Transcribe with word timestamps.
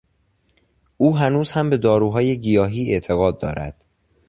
او 0.97 1.17
هنوز 1.17 1.51
هم 1.51 1.69
به 1.69 1.77
داروهای 1.77 2.37
گیاهی 2.37 2.93
اعتقاد 2.93 3.39
دارد. 3.39 3.85